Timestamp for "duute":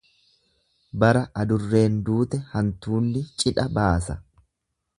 2.07-2.39